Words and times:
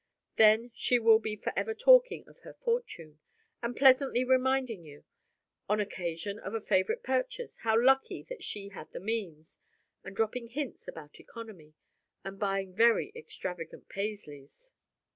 Then 0.37 0.71
she 0.73 0.97
will 0.97 1.19
be 1.19 1.35
forever 1.35 1.75
talking 1.75 2.27
of 2.27 2.39
her 2.39 2.55
fortune; 2.55 3.19
and 3.61 3.75
pleasantly 3.75 4.23
reminding 4.23 4.83
you; 4.83 5.03
on 5.69 5.79
occasion 5.79 6.39
of 6.39 6.55
a 6.55 6.59
favorite 6.59 7.03
purchase, 7.03 7.57
how 7.59 7.79
lucky 7.79 8.23
that 8.23 8.43
she 8.43 8.69
had 8.69 8.91
the 8.93 8.99
means; 8.99 9.59
and 10.03 10.15
dropping 10.15 10.47
hints 10.47 10.87
about 10.87 11.19
economy; 11.19 11.75
and 12.23 12.39
buying 12.39 12.73
very 12.73 13.11
extravagant 13.15 13.89
Paisleys. 13.89 14.71